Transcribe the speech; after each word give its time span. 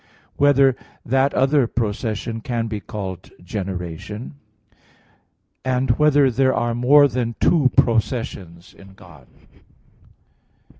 (4) 0.35 0.35
Whether 0.37 0.75
that 1.05 1.31
other 1.35 1.67
procession 1.67 2.41
can 2.41 2.65
be 2.65 2.79
called 2.79 3.29
generation? 3.43 4.33
(5) 5.63 5.99
Whether 5.99 6.31
there 6.31 6.55
are 6.55 6.73
more 6.73 7.07
than 7.07 7.35
two 7.39 7.69
processions 7.77 8.73
in 8.73 8.95
God? 8.95 9.27